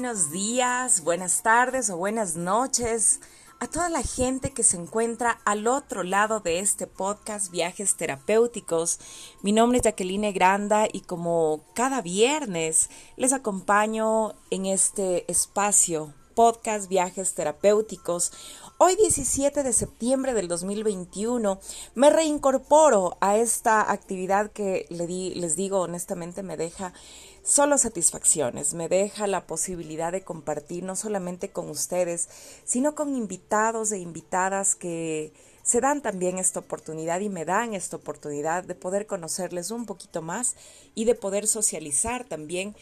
[0.00, 3.20] buenos días, buenas tardes o buenas noches
[3.58, 8.98] a toda la gente que se encuentra al otro lado de este podcast Viajes Terapéuticos.
[9.42, 16.88] Mi nombre es Jacqueline Granda y como cada viernes les acompaño en este espacio podcast
[16.88, 18.32] Viajes Terapéuticos.
[18.78, 21.60] Hoy 17 de septiembre del 2021
[21.94, 26.94] me reincorporo a esta actividad que les digo honestamente me deja
[27.42, 32.28] solo satisfacciones, me deja la posibilidad de compartir no solamente con ustedes,
[32.64, 35.32] sino con invitados e invitadas que
[35.62, 40.22] se dan también esta oportunidad y me dan esta oportunidad de poder conocerles un poquito
[40.22, 40.56] más
[40.94, 42.74] y de poder socializar también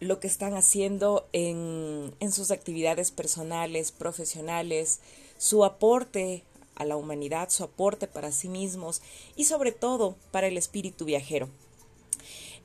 [0.00, 5.00] lo que están haciendo en, en sus actividades personales, profesionales,
[5.38, 9.00] su aporte a la humanidad, su aporte para sí mismos
[9.34, 11.48] y sobre todo para el espíritu viajero.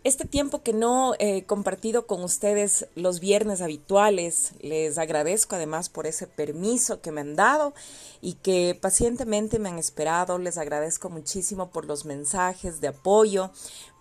[0.04, 6.08] Este tiempo que no he compartido con ustedes los viernes habituales, les agradezco además por
[6.08, 7.76] ese permiso que me han dado
[8.20, 10.40] y que pacientemente me han esperado.
[10.40, 13.52] Les agradezco muchísimo por los mensajes de apoyo,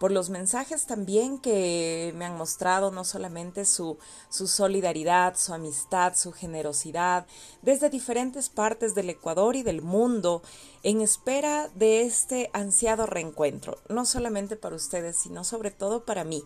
[0.01, 3.98] por los mensajes también que me han mostrado no solamente su,
[4.31, 7.27] su solidaridad, su amistad, su generosidad,
[7.61, 10.41] desde diferentes partes del Ecuador y del mundo,
[10.83, 16.45] en espera de este ansiado reencuentro, no solamente para ustedes, sino sobre todo para mí,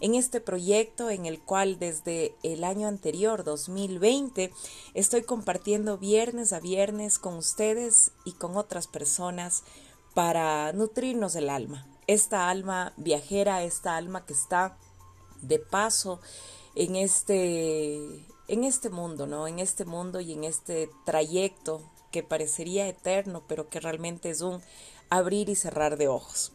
[0.00, 4.52] en este proyecto en el cual desde el año anterior, 2020,
[4.94, 9.62] estoy compartiendo viernes a viernes con ustedes y con otras personas
[10.12, 14.76] para nutrirnos el alma esta alma viajera, esta alma que está
[15.42, 16.20] de paso
[16.74, 17.96] en este,
[18.48, 19.46] en este mundo, ¿no?
[19.46, 24.62] En este mundo y en este trayecto que parecería eterno, pero que realmente es un
[25.10, 26.52] abrir y cerrar de ojos.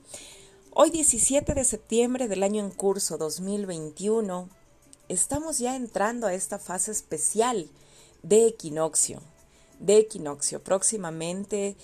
[0.74, 4.50] Hoy 17 de septiembre del año en curso 2021,
[5.10, 7.70] estamos ya entrando a esta fase especial
[8.24, 9.22] de equinoccio,
[9.80, 10.64] de equinoccio.
[10.64, 11.76] Próximamente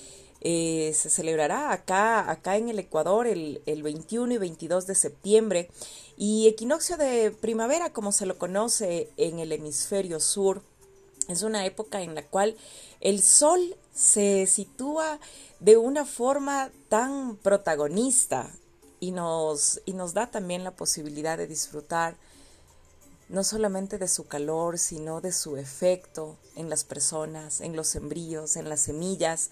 [0.41, 5.69] eh, se celebrará acá, acá en el Ecuador el, el 21 y 22 de septiembre
[6.17, 10.61] y equinoccio de primavera como se lo conoce en el hemisferio sur.
[11.27, 12.55] Es una época en la cual
[13.01, 15.19] el sol se sitúa
[15.59, 18.49] de una forma tan protagonista
[18.99, 22.15] y nos, y nos da también la posibilidad de disfrutar
[23.29, 28.55] no solamente de su calor, sino de su efecto en las personas, en los sembríos,
[28.55, 29.49] en las semillas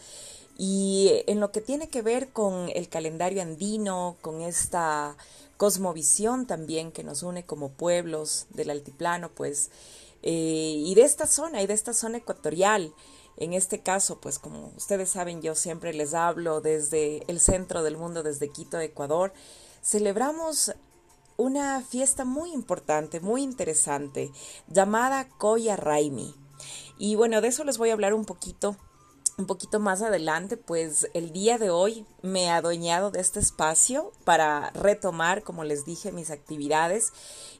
[0.58, 5.18] y en lo que tiene que ver con el calendario andino, con esta
[5.58, 9.70] cosmovisión también que nos une como pueblos del altiplano, pues,
[10.24, 12.94] eh, y de esta zona, y de esta zona ecuatorial.
[13.38, 17.98] En este caso, pues como ustedes saben, yo siempre les hablo desde el centro del
[17.98, 19.34] mundo, desde Quito, Ecuador.
[19.84, 20.74] Celebramos
[21.36, 24.32] una fiesta muy importante, muy interesante,
[24.70, 26.34] llamada Koya Raimi.
[26.98, 28.78] Y bueno, de eso les voy a hablar un poquito
[29.38, 34.12] un poquito más adelante, pues el día de hoy me he adueñado de este espacio
[34.24, 37.12] para retomar, como les dije, mis actividades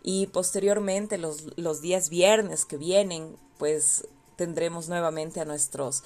[0.02, 6.04] y posteriormente los, los días viernes que vienen, pues tendremos nuevamente a nuestros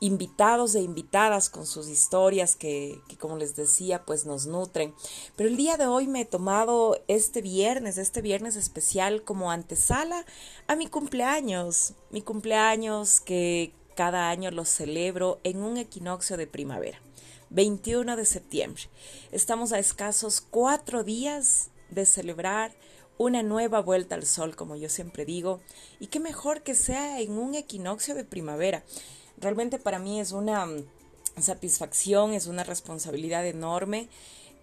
[0.00, 4.94] invitados e invitadas con sus historias que, que, como les decía pues nos nutren.
[5.36, 10.26] Pero el día de hoy me he tomado este viernes este viernes especial como antesala
[10.66, 11.94] a mi cumpleaños.
[12.10, 17.00] Mi cumpleaños que cada año lo celebro en un equinoccio de primavera,
[17.50, 18.82] 21 de septiembre.
[19.32, 22.72] Estamos a escasos cuatro días de celebrar
[23.18, 25.60] una nueva vuelta al sol, como yo siempre digo,
[26.00, 28.84] y qué mejor que sea en un equinoccio de primavera.
[29.38, 30.84] Realmente para mí es una mm,
[31.40, 34.08] satisfacción, es una responsabilidad enorme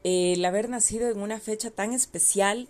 [0.03, 2.67] el haber nacido en una fecha tan especial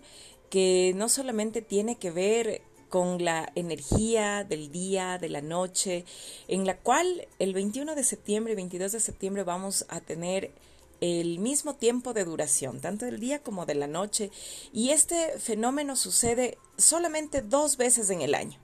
[0.50, 6.04] que no solamente tiene que ver con la energía del día, de la noche,
[6.46, 10.52] en la cual el 21 de septiembre y 22 de septiembre vamos a tener
[11.00, 14.30] el mismo tiempo de duración, tanto del día como de la noche,
[14.74, 18.58] y este fenómeno sucede solamente dos veces en el año,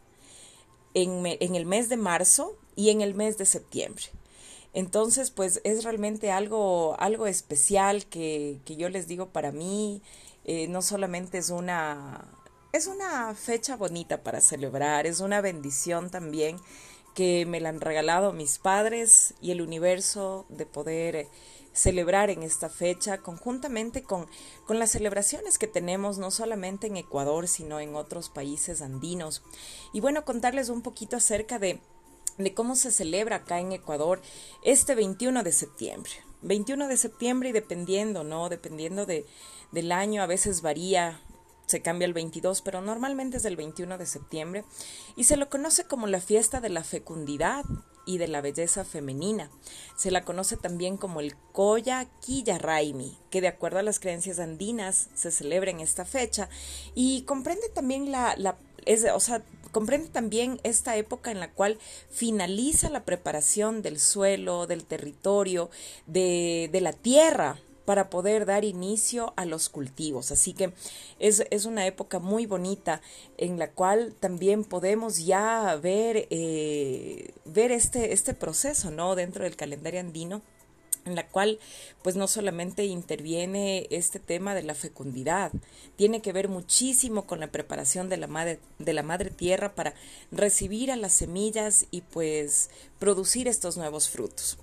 [0.92, 4.04] en, en el mes de marzo y en el mes de septiembre.
[4.74, 10.02] Entonces, pues es realmente algo, algo especial que, que yo les digo para mí,
[10.50, 12.24] eh, no solamente es una,
[12.73, 16.59] es una fecha bonita para celebrar, es una bendición también
[17.15, 21.29] que me la han regalado mis padres y el universo de poder
[21.73, 24.26] celebrar en esta fecha conjuntamente con,
[24.67, 29.43] con las celebraciones que tenemos no solamente en Ecuador, sino en otros países andinos.
[29.93, 31.81] Y bueno, contarles un poquito acerca de,
[32.37, 34.20] de cómo se celebra acá en Ecuador
[34.62, 36.11] este 21 de septiembre.
[36.43, 38.49] 21 de septiembre y dependiendo, ¿no?
[38.49, 39.26] Dependiendo de,
[39.73, 41.20] del año, a veces varía
[41.69, 44.65] se cambia el 22, pero normalmente es el 21 de septiembre,
[45.17, 47.65] y se lo conoce como la fiesta de la fecundidad
[48.06, 49.50] y de la belleza femenina.
[49.94, 52.09] Se la conoce también como el Koya
[52.59, 56.49] Raimi, que de acuerdo a las creencias andinas se celebra en esta fecha
[56.94, 58.56] y comprende también la, la
[58.87, 59.43] es, o sea,
[59.73, 61.79] comprende también esta época en la cual
[62.11, 65.69] finaliza la preparación del suelo, del territorio,
[66.06, 70.31] de, de la tierra para poder dar inicio a los cultivos.
[70.31, 70.75] Así que
[71.19, 73.00] es, es una época muy bonita
[73.38, 79.14] en la cual también podemos ya ver, eh, ver este, este proceso ¿no?
[79.14, 80.43] dentro del calendario andino
[81.06, 81.58] en la cual
[82.02, 85.50] pues no solamente interviene este tema de la fecundidad,
[85.96, 89.94] tiene que ver muchísimo con la preparación de la madre, de la madre tierra para
[90.31, 92.69] recibir a las semillas y pues
[92.99, 94.58] producir estos nuevos frutos.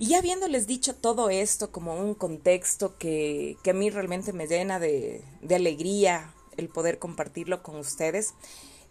[0.00, 4.78] Y ya habiéndoles dicho todo esto como un contexto que, a mí realmente me llena
[4.78, 5.22] de,
[5.54, 8.32] alegría el poder compartirlo con ustedes,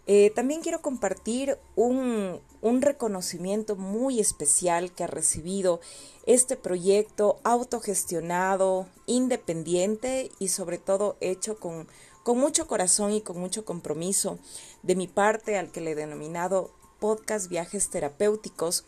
[0.06, 5.80] eh, también quiero compartir un, un, reconocimiento muy especial que ha recibido
[6.26, 11.88] este proyecto autogestionado, independiente y sobre todo hecho con,
[12.22, 14.38] con mucho corazón y con mucho compromiso
[14.84, 18.84] de mi parte al que le he denominado podcast Viajes Terapéuticos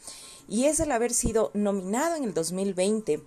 [0.49, 3.23] y es el haber sido nominado en el 2020,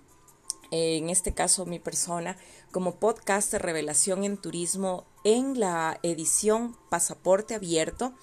[0.70, 2.36] en este caso mi persona,
[2.70, 8.14] como podcast de revelación en turismo en la edición Pasaporte Abierto,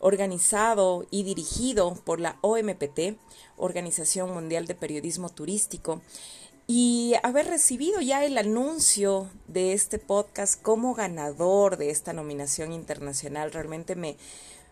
[0.00, 3.18] organizado y dirigido por la OMPT,
[3.56, 6.02] Organización Mundial de Periodismo Turístico,
[6.66, 13.52] y haber recibido ya el anuncio de este podcast como ganador de esta nominación internacional
[13.52, 14.16] realmente me,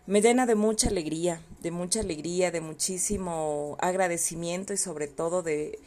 [0.09, 5.77] me llena de mucha alegría, de mucha alegría, de muchísimo agradecimiento y sobre todo de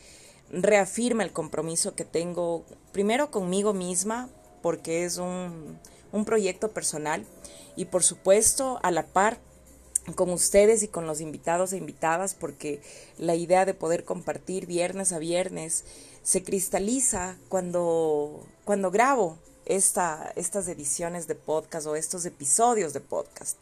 [0.49, 4.29] reafirma el compromiso que tengo primero conmigo misma,
[4.63, 5.77] porque es un,
[6.13, 7.27] un proyecto personal
[7.75, 9.41] y por supuesto a la par
[10.15, 12.81] con ustedes y con los invitados e invitadas, porque
[13.19, 15.85] la idea de poder compartir viernes a viernes
[16.23, 23.59] se cristaliza cuando, cuando grabo esta, estas ediciones de podcast o estos episodios de podcast.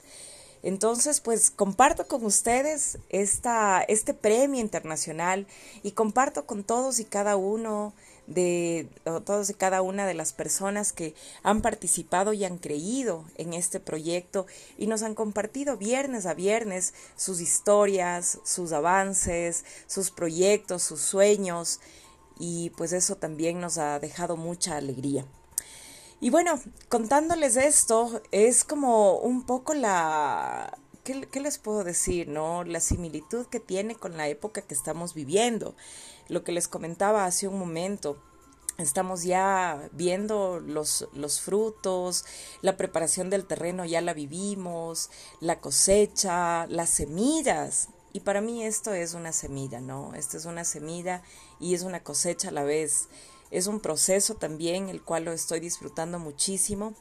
[0.63, 5.47] Entonces, pues comparto con ustedes esta, este premio internacional
[5.83, 7.95] y comparto con todos y cada uno
[8.27, 13.55] de todos y cada una de las personas que han participado y han creído en
[13.55, 14.47] este proyecto
[14.79, 21.81] y nos han compartido viernes a viernes sus historias, sus avances, sus proyectos, sus sueños
[22.39, 25.27] y pues eso también nos ha dejado mucha alegría.
[26.21, 30.79] Y bueno, contándoles esto, es como un poco la...
[31.03, 32.63] ¿Qué, les puedo decir, no?
[32.63, 35.75] La similitud que tiene con la época que estamos viviendo.
[36.29, 38.23] Lo que les comentaba hace un momento.
[38.77, 42.27] Estamos ya viendo los, los, frutos,
[42.61, 47.89] la preparación del terreno ya la vivimos, la cosecha, las semillas.
[48.13, 50.15] Y para mí esto es una semilla, ¿no?
[50.15, 51.23] Esto es una semilla
[51.59, 53.09] y es una cosecha a la vez.
[53.51, 56.95] Es un proceso también el cual lo estoy disfrutando muchísimo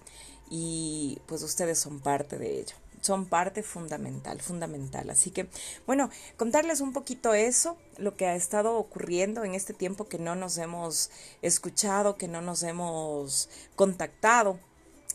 [0.49, 2.75] y pues ustedes son parte de ello.
[3.01, 5.09] Son parte fundamental, fundamental.
[5.09, 5.47] Así que,
[5.87, 10.35] bueno, contarles un poquito eso, lo que ha estado ocurriendo en este tiempo que no
[10.35, 11.09] nos hemos
[11.41, 14.59] escuchado, que no nos hemos contactado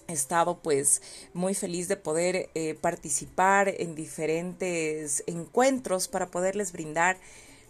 [0.07, 7.17] he estado pues muy feliz de poder eh, participar en diferentes encuentros para poderles brindar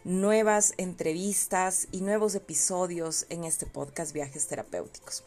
[0.04, 5.24] nuevas entrevistas y nuevos episodios en este podcast Viajes Terapéuticos.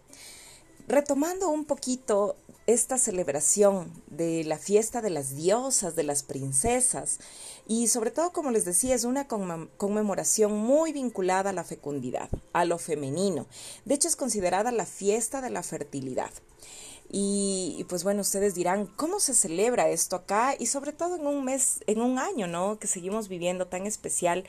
[0.88, 7.20] Retomando un poquito esta celebración de la fiesta de las diosas, de las princesas,
[7.68, 12.64] y sobre todo, como les decía, es una conmemoración muy vinculada a la fecundidad, a
[12.64, 13.48] lo femenino.
[13.86, 16.32] De hecho, es considerada la fiesta de la fertilidad.
[17.10, 20.56] Y, pues bueno, ustedes dirán, ¿cómo se celebra esto acá?
[20.60, 22.80] Y sobre todo en un mes, en un año, ¿no?
[22.80, 24.44] Que seguimos viviendo tan especial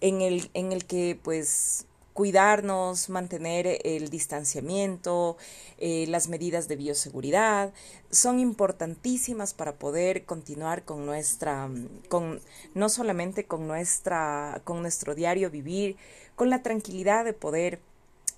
[0.00, 5.36] en el, en el que pues cuidarnos, mantener el distanciamiento,
[5.78, 7.72] eh, las medidas de bioseguridad,
[8.10, 11.70] son importantísimas para poder continuar con nuestra,
[12.08, 12.40] con,
[12.74, 15.96] no solamente con nuestra, con nuestro diario vivir,
[16.36, 17.80] con la tranquilidad de poder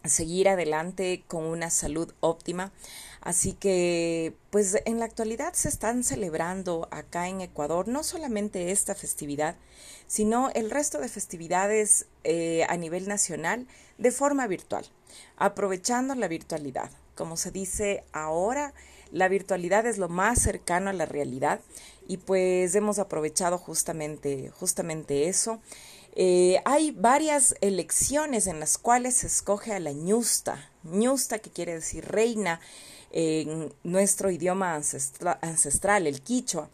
[0.05, 2.73] seguir adelante con una salud óptima.
[3.21, 8.97] Así que, pues en la actualidad se están celebrando acá en Ecuador no solamente esta
[8.97, 9.55] festividad,
[10.09, 13.69] sino el resto de festividades eh, a nivel nacional
[13.99, 14.85] de forma virtual,
[15.37, 16.91] aprovechando la virtualidad.
[17.15, 18.75] Como se dice ahora,
[19.13, 21.61] la virtualidad es lo más cercano a la realidad
[22.09, 25.61] y pues hemos aprovechado justamente, justamente eso.
[26.15, 31.75] Eh, hay varias elecciones en las cuales se escoge a la ñusta, ñusta que quiere
[31.75, 32.61] decir reina
[33.11, 36.71] en nuestro idioma ancestral, el quichua,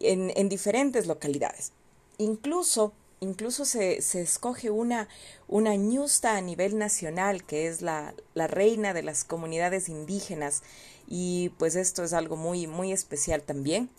[0.00, 1.72] en, en diferentes localidades.
[2.18, 5.08] Incluso incluso se, se, escoge una,
[5.46, 10.64] una ñusta a nivel nacional, que es la, la, reina de las comunidades indígenas,
[11.06, 13.90] y pues esto es algo muy, muy especial también.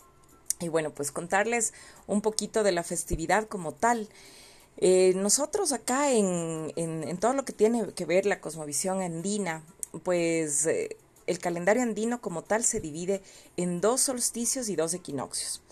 [0.60, 1.72] Y bueno, pues contarles
[2.06, 4.10] un poquito de la festividad como tal.
[4.78, 9.62] Eh, nosotros acá en, en, todo lo que tiene que ver la cosmovisión andina,
[10.02, 13.22] pues eh, el calendario andino como tal se divide
[13.56, 15.62] en dos solsticios y dos equinoccios.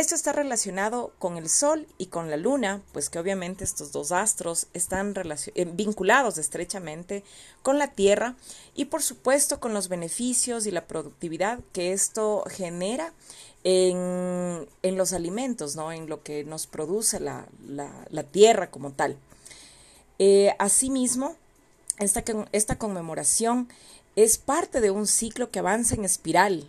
[0.00, 4.12] Esto está relacionado con el Sol y con la Luna, pues que obviamente estos dos
[4.12, 5.12] astros están
[5.54, 7.22] eh, vinculados estrechamente
[7.60, 8.34] con la Tierra
[8.74, 13.12] y por supuesto con los beneficios y la productividad que esto genera
[13.62, 15.92] en, los alimentos, ¿no?
[15.92, 17.46] en lo que nos produce la,
[18.30, 19.18] Tierra como tal.
[20.18, 21.36] Eh, asimismo,
[21.98, 23.68] esta, esta conmemoración
[24.16, 26.66] es parte de un ciclo que avanza en espiral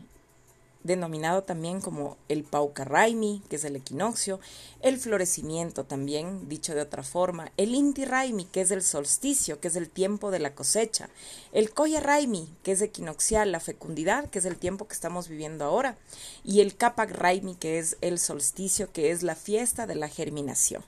[0.84, 4.40] denominado también como el Paucarraimi, que es el equinoccio,
[4.82, 9.68] el florecimiento también, dicho de otra forma, el Inti Raimi, que es el solsticio, que
[9.68, 11.10] es el tiempo de la cosecha,
[11.52, 15.66] el Koya Raimi, que es equinoccial, la fecundidad, que es el tiempo que estamos viviendo
[15.66, 15.98] ahora,
[16.44, 20.84] y el Kapak Raimi, que es el solsticio, que es la fiesta de la germinación.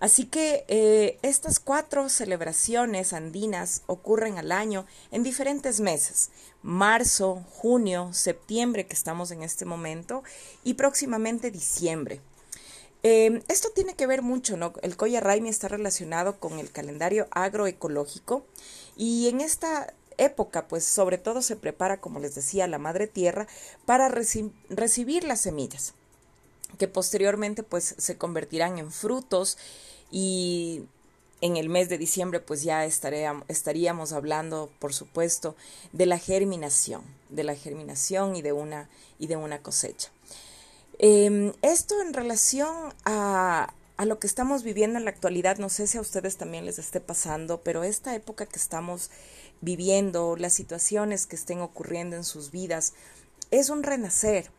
[0.00, 6.30] Así que eh, estas cuatro celebraciones andinas ocurren al año en diferentes meses,
[6.62, 10.24] marzo, junio, septiembre, que estamos en este momento,
[10.64, 12.20] y próximamente diciembre.
[13.02, 14.72] Em, esto tiene que ver mucho, ¿no?
[14.82, 18.44] El Koya Raimi está relacionado con el calendario agroecológico
[18.96, 23.46] y en esta época, pues sobre todo se prepara, como les decía, la madre tierra
[23.86, 25.94] para recibir las semillas
[26.78, 29.58] que posteriormente pues se convertirán en frutos
[30.10, 30.82] y
[31.40, 35.56] en el mes de diciembre pues ya estaríamos hablando por supuesto
[35.92, 38.88] de la germinación, de la germinación y de una,
[39.18, 40.10] y de una cosecha.
[40.98, 45.86] Em, esto en relación a, a lo que estamos viviendo en la actualidad, no sé
[45.86, 49.10] si a ustedes también les esté pasando, pero esta época que estamos
[49.62, 52.94] viviendo, las situaciones que estén ocurriendo en sus vidas,
[53.50, 54.50] es un renacer,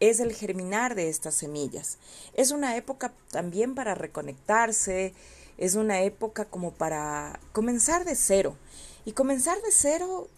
[0.00, 1.98] es el germinar de estas semillas.
[2.34, 5.14] Es una época también para reconectarse,
[5.58, 8.56] es una época como para comenzar de cero.
[9.04, 10.28] Y comenzar de cero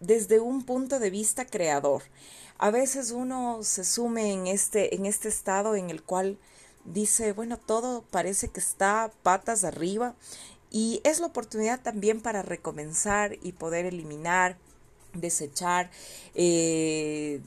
[0.00, 2.02] desde un punto de vista creador.
[2.58, 6.38] A veces uno se sume en este, en este estado en el cual
[6.84, 10.14] dice, bueno, todo parece que está patas arriba
[10.70, 14.56] y es la oportunidad también para recomenzar y poder eliminar,
[15.14, 15.90] desechar,
[16.34, 17.40] eh,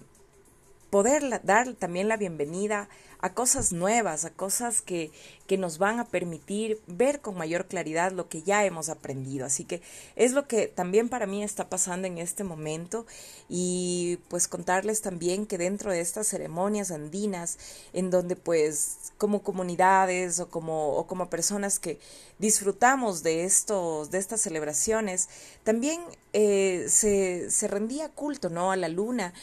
[0.89, 2.89] poder dar también la bienvenida
[3.19, 5.11] a cosas nuevas, a cosas que,
[5.47, 9.45] que nos van a permitir ver con mayor claridad lo que ya hemos aprendido.
[9.45, 9.81] Así que
[10.15, 13.05] es lo que también para mí está pasando en este momento
[13.49, 17.57] y pues contarles también que dentro de estas ceremonias andinas,
[17.93, 21.99] en donde pues como comunidades o como, o como personas que
[22.37, 25.27] disfrutamos de, estos, de estas celebraciones,
[25.63, 26.01] también
[26.33, 28.71] eh, se, se rendía culto ¿no?
[28.71, 29.33] a la luna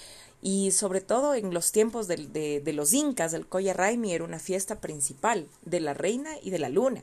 [0.45, 2.19] y sobre todo en los tiempos de,
[2.63, 6.59] de, los incas, el Koya Raimi era una fiesta principal de la reina y de
[6.59, 7.03] la luna.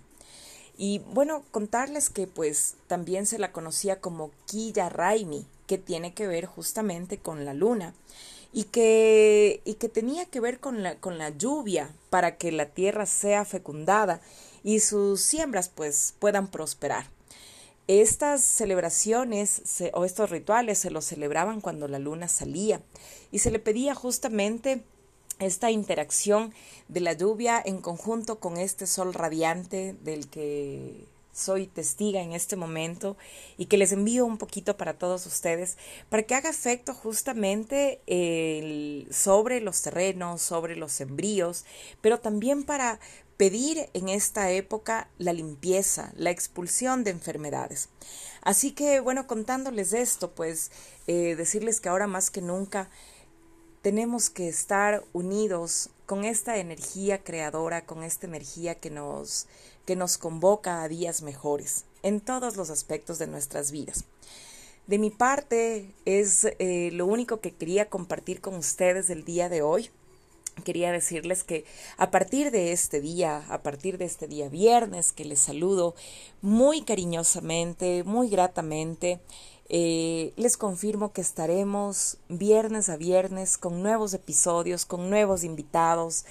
[0.78, 6.28] Y bueno, contarles que pues también se la conocía como Quilla Raimi, que tiene que
[6.28, 7.96] ver justamente con la luna
[8.54, 12.68] y que, y que tenía que ver con la, con la lluvia para que la
[12.68, 14.22] tierra sea fecundada
[14.64, 17.08] y sus siembras pues puedan prosperar.
[17.88, 19.62] Estas celebraciones
[19.94, 22.82] o estos rituales se los celebraban cuando la luna salía
[23.32, 24.84] y se le pedía justamente
[25.40, 26.54] esta interacción
[26.88, 32.56] de la lluvia en conjunto con este sol radiante del que soy testiga en este
[32.56, 33.18] momento
[33.58, 35.78] y que les envío un poquito para todos ustedes
[36.10, 38.02] para que haga efecto justamente
[39.12, 41.66] sobre los terrenos, sobre los sembríos,
[42.02, 43.00] pero también para
[43.42, 47.90] pedir en esta época la limpieza, la expulsión de enfermedades.
[48.44, 50.70] Así que, bueno, contándoles esto, pues
[51.08, 52.88] eh, decirles que ahora más que nunca
[53.82, 59.48] tenemos que estar unidos con esta energía creadora, con esta energía que nos,
[59.88, 64.06] que nos convoca a días mejores en todos los aspectos de nuestras vidas.
[64.86, 69.64] De mi parte es eh, lo único que quería compartir con ustedes el día de
[69.64, 69.90] hoy
[70.62, 71.66] quería decirles que
[71.98, 75.96] a partir de este día, a partir de este día viernes, que les saludo
[76.42, 79.20] muy cariñosamente, muy gratamente,
[79.70, 86.26] eh, les confirmo que estaremos viernes a viernes con nuevos episodios, con nuevos invitados,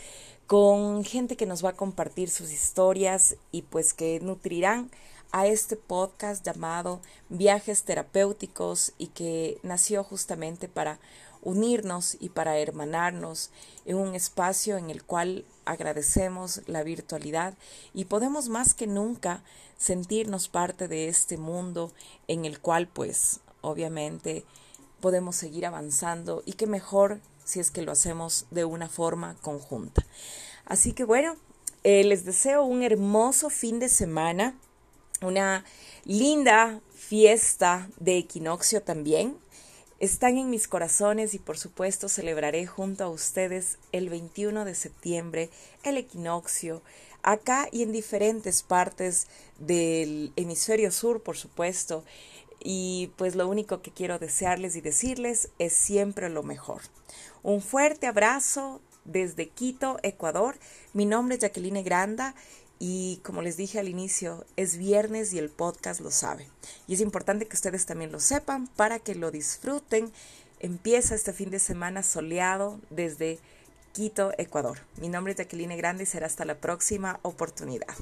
[0.46, 4.90] con gente que nos va a compartir sus historias y pues que nutrirán
[5.32, 10.98] a este podcast llamado Viajes Terapéuticos y que nació justamente para
[11.42, 13.50] unirnos y para hermanarnos
[13.84, 17.54] en un espacio en el cual agradecemos la virtualidad
[17.94, 19.42] y podemos más que nunca
[19.78, 21.92] sentirnos parte de este mundo
[22.28, 24.44] en el cual pues obviamente
[25.00, 30.04] podemos seguir avanzando y que mejor si es que lo hacemos de una forma conjunta.
[30.66, 31.36] Así que bueno,
[31.82, 34.54] eh, les deseo un hermoso fin de semana,
[35.22, 35.64] una
[36.04, 39.36] linda fiesta de equinoccio también.
[40.00, 45.50] Están en mis corazones y por supuesto celebraré junto a ustedes el 21 de septiembre
[45.82, 46.80] el equinoccio
[47.22, 49.26] acá y en diferentes partes
[49.58, 52.02] del hemisferio sur, por supuesto.
[52.60, 56.80] Y pues lo único que quiero desearles y decirles es siempre lo mejor.
[57.42, 60.58] Un fuerte abrazo desde Quito, Ecuador.
[60.94, 62.34] Mi nombre es Jacqueline Granda
[62.82, 66.48] y como les dije al inicio, es viernes y el podcast lo sabe.
[66.88, 70.10] Y es importante que ustedes también lo sepan para que lo disfruten.
[70.60, 73.38] Empieza este fin de semana soleado desde
[73.92, 74.78] Quito, Ecuador.
[74.96, 77.94] Mi nombre es Jacqueline Grande y será hasta la próxima oportunidad.